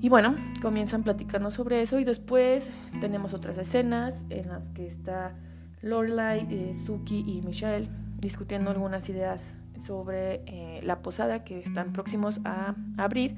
Y 0.00 0.08
bueno, 0.08 0.34
comienzan 0.62 1.02
platicando 1.02 1.50
sobre 1.50 1.82
eso 1.82 1.98
y 1.98 2.04
después 2.04 2.68
tenemos 3.00 3.34
otras 3.34 3.58
escenas 3.58 4.24
en 4.30 4.48
las 4.48 4.68
que 4.70 4.86
está 4.86 5.34
Lorelai, 5.82 6.46
eh, 6.50 6.74
Suki 6.74 7.24
y 7.26 7.42
Michelle 7.42 7.88
discutiendo 8.18 8.70
algunas 8.70 9.08
ideas 9.08 9.54
sobre 9.84 10.42
eh, 10.46 10.80
la 10.82 11.02
posada 11.02 11.44
que 11.44 11.58
están 11.58 11.92
próximos 11.92 12.40
a 12.44 12.74
abrir 12.96 13.34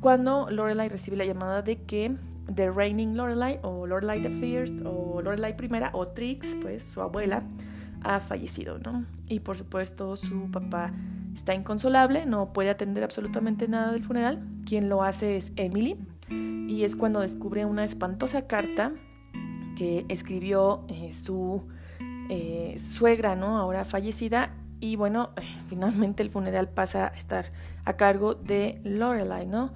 cuando 0.00 0.50
Lorelai 0.50 0.88
recibe 0.88 1.16
la 1.16 1.24
llamada 1.24 1.62
de 1.62 1.82
que 1.82 2.16
The 2.52 2.70
Reigning 2.70 3.16
Lorelai 3.16 3.60
o 3.62 3.86
Lorelai 3.86 4.20
the 4.20 4.30
First 4.30 4.84
o 4.84 5.20
Lorelai 5.22 5.56
Primera 5.56 5.90
o 5.92 6.06
Trix, 6.06 6.56
pues 6.60 6.82
su 6.82 7.00
abuela, 7.00 7.44
ha 8.02 8.18
fallecido, 8.18 8.78
¿no? 8.78 9.04
Y 9.28 9.38
por 9.38 9.56
supuesto 9.56 10.16
su 10.16 10.50
papá 10.50 10.92
está 11.34 11.54
inconsolable, 11.54 12.26
no 12.26 12.52
puede 12.52 12.70
atender 12.70 13.04
absolutamente 13.04 13.68
nada 13.68 13.92
del 13.92 14.02
funeral. 14.04 14.40
Quien 14.66 14.88
lo 14.88 15.02
hace 15.02 15.36
es 15.36 15.52
Emily 15.56 15.96
y 16.28 16.84
es 16.84 16.96
cuando 16.96 17.20
descubre 17.20 17.64
una 17.64 17.84
espantosa 17.84 18.46
carta 18.46 18.92
que 19.76 20.04
escribió 20.08 20.84
eh, 20.88 21.12
su 21.12 21.64
eh, 22.28 22.78
suegra, 22.80 23.36
¿no? 23.36 23.58
Ahora 23.58 23.84
fallecida. 23.84 24.54
Y 24.80 24.96
bueno, 24.96 25.30
eh, 25.36 25.42
finalmente 25.68 26.22
el 26.22 26.30
funeral 26.30 26.68
pasa 26.68 27.08
a 27.08 27.16
estar 27.16 27.46
a 27.84 27.94
cargo 27.94 28.34
de 28.34 28.80
Lorelai, 28.84 29.46
¿no? 29.46 29.72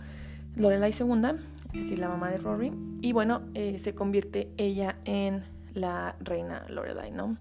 Lorelai 0.55 0.93
II, 0.99 1.39
es 1.75 1.81
decir, 1.83 1.99
la 1.99 2.09
mamá 2.09 2.31
de 2.31 2.39
Rory. 2.39 2.73
Y 3.03 3.13
bueno, 3.13 3.43
se 3.77 3.95
convierte 3.95 4.51
ella 4.57 4.97
en 5.05 5.43
la 5.77 6.17
reina 6.21 6.65
Lorelai, 6.69 7.11
¿no? 7.13 7.37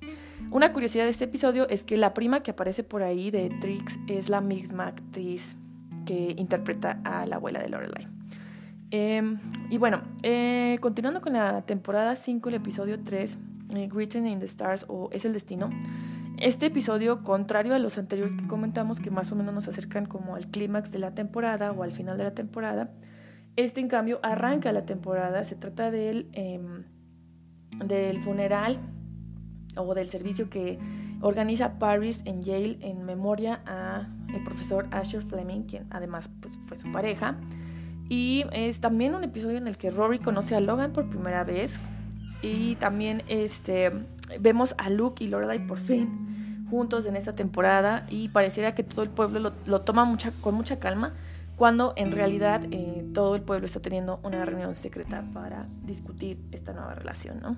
Una 0.52 0.72
curiosidad 0.72 1.06
de 1.06 1.10
este 1.10 1.26
episodio 1.26 1.68
es 1.70 1.84
que 1.84 1.98
la 1.98 2.14
prima 2.14 2.42
que 2.42 2.52
aparece 2.52 2.84
por 2.84 3.02
ahí 3.02 3.32
de 3.32 3.50
Trix 3.62 3.98
es 4.08 4.30
la 4.30 4.42
misma 4.42 4.88
actriz 4.88 5.56
que 6.06 6.36
interpreta 6.38 7.00
a 7.04 7.26
la 7.26 7.38
abuela 7.38 7.60
de 7.62 7.70
Lorelai. 7.70 8.08
Em, 8.92 9.40
y 9.70 9.78
bueno, 9.78 10.02
eh, 10.24 10.78
continuando 10.80 11.22
con 11.22 11.34
la 11.34 11.64
temporada 11.64 12.16
5, 12.16 12.50
el 12.50 12.56
episodio 12.56 13.00
3, 13.04 13.38
eh, 13.76 13.90
Written 13.92 14.28
in 14.28 14.40
the 14.40 14.46
Stars 14.46 14.86
o 14.88 15.10
Es 15.12 15.26
el 15.26 15.34
Destino. 15.34 15.70
Este 16.38 16.68
episodio, 16.68 17.24
contrario 17.24 17.74
a 17.74 17.80
los 17.80 17.98
anteriores 17.98 18.36
que 18.36 18.46
comentamos, 18.46 19.00
que 19.00 19.10
más 19.10 19.32
o 19.32 19.36
menos 19.36 19.54
nos 19.54 19.68
acercan 19.68 20.06
como 20.06 20.36
al 20.36 20.48
clímax 20.48 20.92
de 20.92 21.00
la 21.00 21.14
temporada 21.14 21.72
o 21.72 21.82
al 21.82 21.92
final 21.92 22.18
de 22.18 22.26
la 22.26 22.34
temporada, 22.34 22.92
este 23.56 23.80
en 23.80 23.88
cambio 23.88 24.20
arranca 24.22 24.72
la 24.74 24.86
temporada. 24.86 25.46
Se 25.46 25.56
trata 25.56 25.92
del, 25.92 26.28
em, 26.34 26.84
del 27.84 28.22
funeral 28.22 28.78
o 29.76 29.94
del 29.94 30.08
servicio 30.10 30.50
que 30.50 30.80
organiza 31.22 31.80
Paris 31.80 32.22
en 32.26 32.44
Yale 32.44 32.78
en 32.82 33.04
memoria 33.04 33.62
a 33.66 34.08
el 34.34 34.44
profesor 34.44 34.88
Asher 34.92 35.24
Fleming, 35.24 35.64
quien 35.64 35.86
además 35.90 36.30
pues, 36.40 36.54
fue 36.68 36.78
su 36.78 36.92
pareja. 36.92 37.36
Y 38.10 38.46
es 38.52 38.80
también 38.80 39.16
un 39.16 39.24
episodio 39.24 39.58
en 39.58 39.68
el 39.68 39.78
que 39.78 39.90
Rory 39.90 40.20
conoce 40.20 40.56
a 40.56 40.60
Logan 40.60 40.94
por 40.94 41.10
primera 41.10 41.44
vez. 41.44 41.80
Y 42.42 42.76
también 42.76 43.24
este, 43.28 43.92
vemos 44.40 44.76
a 44.78 44.90
Luke 44.90 45.24
y 45.24 45.28
Lorelai 45.28 45.66
por 45.66 45.80
fin 45.80 46.66
juntos 46.70 47.06
en 47.06 47.16
esta 47.16 47.34
temporada. 47.34 48.06
Y 48.10 48.30
pareciera 48.30 48.76
que 48.76 48.84
todo 48.84 49.02
el 49.04 49.10
pueblo 49.10 49.54
lo, 49.66 49.82
toma 49.82 50.06
mucha, 50.06 50.32
con 50.42 50.56
mucha 50.56 50.80
calma. 50.80 51.14
Cuando 51.56 51.94
en 51.96 52.12
realidad 52.12 52.62
eh, 52.72 53.06
todo 53.14 53.36
el 53.36 53.42
pueblo 53.42 53.66
está 53.66 53.80
teniendo 53.80 54.20
una 54.24 54.44
reunión 54.46 54.76
secreta 54.76 55.24
para 55.34 55.62
discutir 55.86 56.38
esta 56.52 56.74
nueva 56.74 56.96
relación, 56.96 57.40
¿no? 57.42 57.58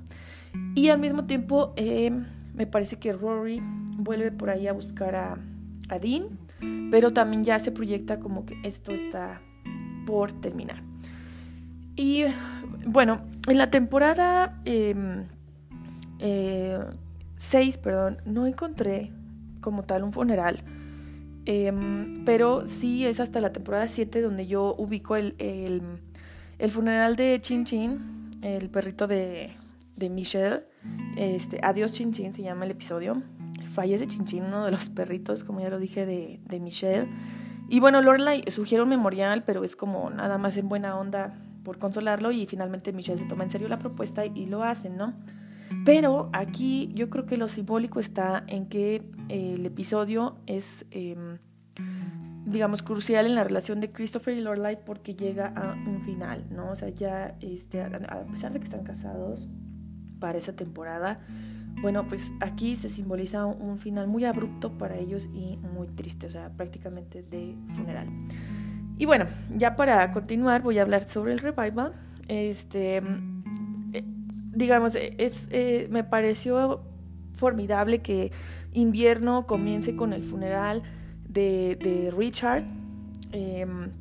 Y 0.76 0.90
al 0.90 1.00
mismo 1.00 1.26
tiempo 1.26 1.74
eh, 1.76 2.12
me 2.54 2.68
parece 2.68 3.00
que 3.00 3.14
Rory 3.14 3.60
vuelve 3.98 4.32
por 4.32 4.50
ahí 4.50 4.68
a 4.68 4.74
buscar 4.74 5.16
a, 5.16 5.38
a 5.90 6.00
Dean, 6.00 6.38
pero 6.92 7.12
también 7.12 7.44
ya 7.44 7.60
se 7.60 7.72
proyecta 7.72 8.20
como 8.20 8.46
que 8.46 8.56
esto 8.64 8.92
está 8.92 9.42
por 10.06 10.32
terminar. 10.32 10.82
Y 11.96 12.26
bueno, 12.86 13.18
en 13.48 13.58
la 13.58 13.72
temporada 13.72 14.62
6, 14.64 14.96
em, 14.96 15.26
eh, 16.20 16.80
perdón, 17.82 18.18
no 18.26 18.46
encontré 18.46 19.12
como 19.62 19.84
tal 19.84 20.04
un 20.04 20.14
funeral. 20.14 20.64
Em, 21.50 22.26
pero 22.26 22.68
sí 22.68 23.06
es 23.06 23.22
hasta 23.22 23.40
la 23.40 23.54
temporada 23.54 23.88
7 23.88 24.22
donde 24.22 24.48
yo 24.48 24.76
ubico 24.78 25.16
el, 25.16 25.34
el, 25.40 26.72
funeral 26.72 27.16
de 27.16 27.40
Chin 27.42 27.64
Chin, 27.64 28.32
el 28.42 28.70
perrito 28.70 29.08
de, 29.08 29.52
de 29.96 30.10
Michelle. 30.10 30.66
Este, 31.16 31.62
Adiós 31.64 31.94
Chin 31.94 32.12
Chin 32.12 32.34
se 32.34 32.42
llama 32.42 32.66
el 32.66 32.72
episodio. 32.72 33.22
Fallece 33.72 34.08
Chin 34.08 34.26
Chin, 34.26 34.44
uno 34.44 34.66
de 34.66 34.72
los 34.72 34.90
perritos, 34.90 35.46
como 35.46 35.62
ya 35.62 35.70
lo 35.70 35.80
dije, 35.80 36.06
de, 36.06 36.42
de 36.44 36.60
Michelle. 36.60 37.08
Y 37.70 37.80
bueno, 37.80 38.02
Lorelai 38.02 38.44
sugiere 38.52 38.84
un 38.84 38.90
memorial, 38.90 39.46
pero 39.46 39.64
es 39.64 39.78
como 39.78 40.10
nada 40.10 40.38
más 40.38 40.58
en 40.58 40.68
buena 40.68 40.98
onda 40.98 41.34
por 41.64 41.78
consolarlo 41.78 42.32
y 42.32 42.46
finalmente 42.46 42.92
Michelle 42.92 43.20
se 43.20 43.26
toma 43.26 43.46
en 43.46 43.52
serio 43.52 43.70
la 43.70 43.78
propuesta 43.78 44.26
y, 44.26 44.48
lo 44.48 44.64
hacen, 44.64 44.98
¿no? 44.98 45.14
Pero 45.86 46.30
aquí 46.34 46.92
yo 46.94 47.10
creo 47.10 47.26
que 47.26 47.38
lo 47.38 47.48
simbólico 47.48 48.00
está 48.00 48.44
en 48.48 48.68
que 48.68 49.04
eh, 49.30 49.54
el 49.56 49.66
episodio 49.66 50.38
es, 50.46 50.86
em, 50.92 51.38
digamos, 52.46 52.84
crucial 52.84 53.26
en 53.26 53.36
la 53.36 53.44
relación 53.44 53.80
de 53.80 53.92
Christopher 53.92 54.38
y 54.38 54.42
Lorelai 54.42 54.84
porque 54.84 55.16
llega 55.16 55.48
a 55.48 55.74
un 55.74 56.02
final, 56.02 56.46
¿no? 56.50 56.72
O 56.72 56.76
sea, 56.76 56.90
ya, 56.90 57.38
este, 57.42 57.82
a 57.82 58.26
pesar 58.32 58.54
de 58.54 58.60
que 58.60 58.66
están 58.66 58.84
casados 58.84 59.48
para 60.20 60.38
esa 60.38 60.54
temporada, 60.54 61.20
bueno, 61.82 62.08
pues 62.08 62.32
aquí 62.40 62.76
se 62.76 62.90
simboliza 62.90 63.46
un 63.46 63.78
final 63.78 64.08
muy 64.08 64.26
abrupto 64.26 64.78
para 64.78 64.98
ellos 64.98 65.30
y 65.34 65.58
muy 65.58 65.88
triste, 65.88 66.26
o 66.26 66.32
sea, 66.32 66.50
prácticamente 66.54 67.22
de 67.22 67.56
funeral. 67.76 68.08
Y 68.98 69.06
bueno, 69.06 69.26
ya 69.56 69.76
para 69.76 70.12
continuar 70.12 70.64
voy 70.64 70.80
a 70.80 70.82
hablar 70.82 71.08
sobre 71.08 71.34
el 71.34 71.40
revival. 71.40 71.94
Este, 72.28 73.02
digamos, 74.58 74.96
es, 74.96 75.48
eh, 75.52 75.88
me 75.92 76.04
pareció 76.04 76.82
formidable 77.36 78.02
que 78.02 78.32
invierno 78.74 79.46
comience 79.46 79.96
con 79.96 80.14
el 80.14 80.24
funeral 80.24 80.84
de, 81.30 82.12
Richard. 82.16 82.64
Em, 83.32 83.92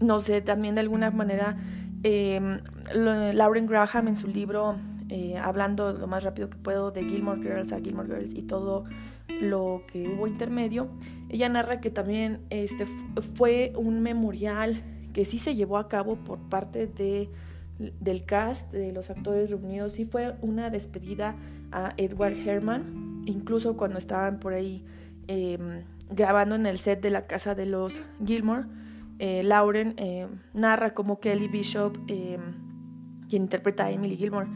no 0.00 0.20
sé, 0.20 0.40
también 0.40 0.76
de 0.76 0.82
alguna 0.82 1.10
manera, 1.10 1.56
em, 2.04 2.60
Lauren 2.94 3.66
Graham 3.66 4.08
en 4.08 4.16
su 4.16 4.28
libro 4.28 4.76
eh, 5.08 5.36
hablando 5.36 5.92
lo 5.92 6.06
más 6.06 6.22
rápido 6.22 6.48
que 6.48 6.56
puedo 6.56 6.92
de 6.92 7.04
Gilmore 7.04 7.42
Girls 7.42 7.72
a 7.72 7.80
Gilmore 7.80 8.06
Girls 8.06 8.32
y 8.32 8.42
todo 8.42 8.84
lo 9.40 9.82
que 9.90 10.08
hubo 10.08 10.28
intermedio, 10.28 10.88
ella 11.28 11.48
narra 11.48 11.80
que 11.80 11.90
también 11.90 12.42
este, 12.50 12.86
fue 13.34 13.72
un 13.76 14.02
memorial 14.02 14.84
que 15.12 15.24
sí 15.24 15.40
se 15.40 15.56
llevó 15.56 15.78
a 15.78 15.88
cabo 15.88 16.14
por 16.14 16.38
parte 16.38 16.86
de, 16.86 17.28
del 18.00 18.24
cast, 18.24 18.72
de 18.72 18.92
los 18.92 19.10
actores 19.10 19.50
reunidos, 19.50 19.92
sí 19.92 20.04
fue 20.04 20.36
una 20.42 20.70
despedida 20.70 21.36
a 21.72 21.94
Edward 21.96 22.36
Herman, 22.36 23.22
incluso 23.26 23.76
cuando 23.76 23.98
estaban 23.98 24.38
por 24.38 24.52
ahí 24.52 24.84
em, 25.26 25.84
grabando 26.10 26.54
en 26.54 26.66
el 26.66 26.78
set 26.78 27.00
de 27.00 27.10
la 27.10 27.26
casa 27.26 27.54
de 27.54 27.66
los 27.66 28.00
Gilmore, 28.24 28.66
eh, 29.18 29.42
Lauren 29.42 29.94
eh, 29.96 30.26
narra 30.54 30.94
como 30.94 31.20
Kelly 31.20 31.48
Bishop, 31.48 31.96
em, 32.08 32.40
quien 33.28 33.42
interpreta 33.42 33.84
a 33.84 33.90
Emily 33.90 34.16
Gilmore, 34.16 34.48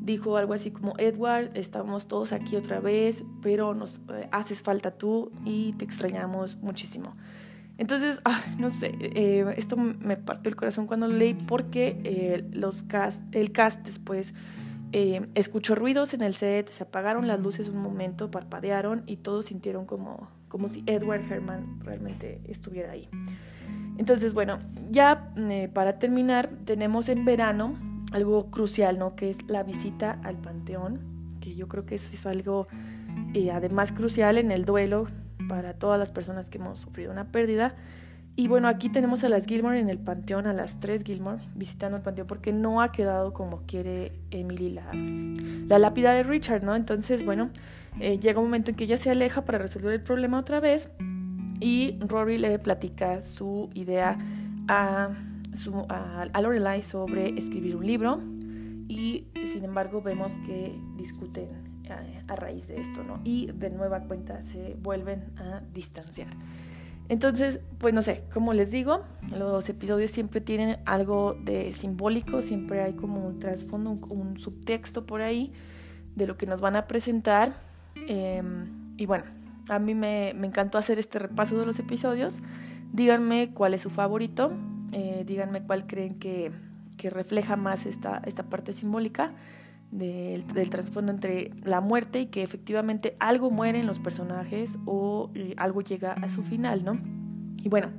dijo 0.00 0.36
algo 0.36 0.54
así 0.54 0.70
como, 0.70 0.94
Edward, 0.98 1.50
estamos 1.54 2.08
todos 2.08 2.32
aquí 2.32 2.56
otra 2.56 2.80
vez, 2.80 3.24
pero 3.42 3.74
nos 3.74 4.00
eh, 4.14 4.28
haces 4.32 4.62
falta 4.62 4.90
tú 4.92 5.32
y 5.44 5.72
te 5.74 5.84
extrañamos 5.84 6.56
muchísimo. 6.56 7.16
Entonces, 7.80 8.20
no 8.58 8.70
sé, 8.70 8.94
eh, 9.00 9.54
esto 9.56 9.76
me 9.76 10.16
partió 10.18 10.50
el 10.50 10.56
corazón 10.56 10.86
cuando 10.86 11.08
lo 11.08 11.16
leí 11.16 11.32
porque 11.34 11.98
eh, 12.04 12.44
los 12.52 12.82
cast, 12.84 13.22
el 13.34 13.50
cast 13.50 13.84
después 13.84 14.32
escuchó 14.92 15.76
ruidos 15.76 16.14
en 16.14 16.22
el 16.22 16.34
set, 16.34 16.68
se 16.72 16.82
apagaron 16.82 17.28
las 17.28 17.38
luces 17.38 17.68
un 17.68 17.76
momento, 17.76 18.28
parpadearon 18.28 19.04
y 19.06 19.18
todos 19.18 19.46
sintieron 19.46 19.86
como, 19.86 20.28
como 20.48 20.66
si 20.66 20.82
Edward 20.86 21.30
Herman 21.30 21.78
realmente 21.84 22.40
estuviera 22.48 22.90
ahí. 22.90 23.08
Entonces, 23.98 24.32
bueno, 24.34 24.58
ya 24.90 25.32
para 25.72 26.00
terminar, 26.00 26.50
tenemos 26.64 27.08
en 27.08 27.24
verano 27.24 27.76
algo 28.10 28.50
crucial, 28.50 28.98
¿no? 28.98 29.14
Que 29.14 29.30
es 29.30 29.48
la 29.48 29.62
visita 29.62 30.18
al 30.24 30.38
panteón, 30.38 30.98
que 31.40 31.54
yo 31.54 31.68
creo 31.68 31.86
que 31.86 31.94
es, 31.94 32.26
algo 32.26 32.66
eh, 33.32 33.52
además 33.52 33.92
crucial 33.92 34.38
en 34.38 34.50
el 34.50 34.64
duelo 34.64 35.06
para 35.50 35.74
todas 35.74 35.98
las 35.98 36.12
personas 36.12 36.48
que 36.48 36.58
hemos 36.58 36.78
sufrido 36.78 37.10
una 37.10 37.32
pérdida. 37.32 37.74
Y 38.36 38.46
bueno, 38.46 38.68
aquí 38.68 38.88
tenemos 38.88 39.24
a 39.24 39.28
las 39.28 39.46
Gilmore 39.46 39.80
en 39.80 39.90
el 39.90 39.98
panteón, 39.98 40.46
a 40.46 40.52
las 40.52 40.78
tres 40.78 41.02
Gilmore, 41.02 41.42
visitando 41.56 41.96
el 41.96 42.04
panteón, 42.04 42.28
porque 42.28 42.52
no 42.52 42.80
ha 42.80 42.92
quedado 42.92 43.32
como 43.32 43.62
quiere 43.66 44.12
Emily 44.30 44.70
la, 44.70 45.78
lápida 45.78 46.12
de 46.12 46.22
Richard, 46.22 46.62
¿no? 46.62 46.76
Entonces, 46.76 47.24
bueno, 47.24 47.50
eh, 47.98 48.20
llega 48.20 48.38
un 48.38 48.46
momento 48.46 48.70
en 48.70 48.76
que 48.76 48.84
ella 48.84 48.96
se 48.96 49.10
aleja 49.10 49.44
para 49.44 49.58
resolver 49.58 49.92
el 49.92 50.02
problema 50.02 50.38
otra 50.38 50.60
vez 50.60 50.92
y 51.58 51.98
Rory 51.98 52.38
le 52.38 52.60
platica 52.60 53.20
su 53.20 53.70
idea 53.74 54.18
a, 54.68 55.10
Lorelai 56.40 56.84
sobre 56.84 57.30
escribir 57.30 57.74
un 57.74 57.84
libro 57.84 58.20
y 58.88 59.26
sin 59.52 59.64
embargo 59.64 60.00
vemos 60.00 60.32
que 60.46 60.78
discuten 60.96 61.69
a, 61.92 62.36
raíz 62.36 62.68
de 62.68 62.80
esto, 62.80 63.02
¿no? 63.02 63.20
Y 63.24 63.46
de 63.52 63.70
nueva 63.70 64.00
cuenta 64.00 64.42
se 64.42 64.76
vuelven 64.80 65.32
a 65.36 65.62
distanciar. 65.72 66.28
Entonces, 67.08 67.60
pues 67.78 67.92
no 67.92 68.02
sé, 68.02 68.22
como 68.32 68.52
les 68.52 68.70
digo, 68.70 69.02
los 69.36 69.68
episodios 69.68 70.12
siempre 70.12 70.40
tienen 70.40 70.78
algo 70.84 71.34
de 71.34 71.72
simbólico, 71.72 72.40
siempre 72.40 72.82
hay 72.82 72.92
como 72.92 73.26
un 73.26 73.40
trasfondo, 73.40 73.90
un, 73.90 74.38
subtexto 74.38 75.06
por 75.06 75.20
ahí 75.20 75.52
de 76.14 76.28
lo 76.28 76.36
que 76.36 76.46
nos 76.46 76.60
van 76.60 76.76
a 76.76 76.86
presentar. 76.86 77.52
Em, 78.06 78.94
y 78.96 79.06
bueno, 79.06 79.24
a 79.68 79.80
mí 79.80 79.94
me, 79.94 80.30
encantó 80.30 80.78
hacer 80.78 81.00
este 81.00 81.18
repaso 81.18 81.58
de 81.58 81.66
los 81.66 81.80
episodios. 81.80 82.38
Díganme 82.92 83.50
cuál 83.54 83.74
es 83.74 83.82
su 83.82 83.90
favorito, 83.90 84.52
eh, 84.92 85.24
díganme 85.26 85.62
cuál 85.64 85.88
creen 85.88 86.14
que, 86.14 86.52
que 86.96 87.10
refleja 87.10 87.56
más 87.56 87.86
esta, 87.86 88.22
esta 88.24 88.44
parte 88.44 88.72
simbólica 88.72 89.32
del, 89.90 90.44
trasfondo 90.70 91.12
entre 91.12 91.50
la 91.64 91.80
muerte 91.80 92.20
y 92.20 92.26
que 92.26 92.42
efectivamente 92.42 93.16
algo 93.18 93.50
muere 93.50 93.80
en 93.80 93.86
los 93.86 93.98
personajes 93.98 94.78
o 94.86 95.30
eh, 95.34 95.54
algo 95.56 95.80
llega 95.80 96.12
a 96.12 96.30
su 96.30 96.42
final, 96.42 96.84
¿no? 96.84 97.00
Y 97.62 97.68
bueno, 97.68 97.90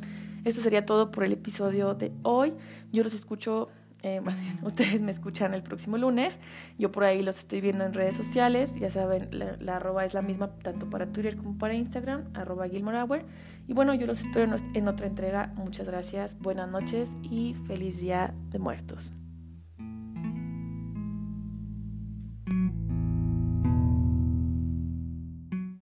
esto 0.45 0.61
sería 0.61 0.85
todo 0.85 1.11
por 1.11 1.23
el 1.23 1.33
episodio 1.33 1.93
de 1.93 2.11
hoy. 2.23 2.53
Yo 2.91 3.03
los 3.03 3.13
escucho, 3.13 3.67
eh, 4.03 4.21
ustedes 4.63 5.01
me 5.01 5.11
escuchan 5.11 5.53
el 5.53 5.63
próximo 5.63 5.97
lunes. 5.97 6.39
Yo 6.77 6.91
por 6.91 7.03
ahí 7.03 7.21
los 7.21 7.39
estoy 7.39 7.61
viendo 7.61 7.83
en 7.83 7.93
redes 7.93 8.15
sociales. 8.15 8.75
Ya 8.75 8.89
saben, 8.89 9.29
la, 9.31 9.75
arroba 9.75 10.05
es 10.05 10.13
la 10.13 10.21
misma 10.21 10.49
tanto 10.63 10.89
para 10.89 11.07
Twitter 11.07 11.35
como 11.35 11.57
para 11.57 11.73
Instagram, 11.73 12.23
arroba 12.33 12.67
Gilmore 12.67 13.25
Y 13.67 13.73
bueno, 13.73 13.93
yo 13.93 14.07
los 14.07 14.21
espero 14.21 14.55
en 14.73 14.87
otra 14.87 15.07
entrega. 15.07 15.53
Muchas 15.57 15.85
gracias, 15.85 16.39
buenas 16.39 16.69
noches 16.69 17.11
y 17.21 17.55
feliz 17.67 17.99
día 17.99 18.33
de 18.49 18.59
muertos. 18.59 19.13